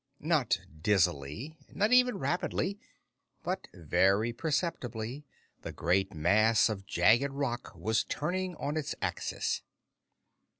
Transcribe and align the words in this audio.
Not 0.19 0.61
dizzily, 0.81 1.59
not 1.73 1.91
even 1.91 2.17
rapidly, 2.17 2.79
but 3.43 3.67
very 3.71 4.33
perceptibly, 4.33 5.27
the 5.61 5.71
great 5.71 6.15
mass 6.15 6.69
of 6.69 6.87
jagged 6.87 7.31
rock 7.31 7.71
was 7.75 8.03
turning 8.03 8.55
on 8.55 8.77
its 8.77 8.95
axis. 8.99 9.61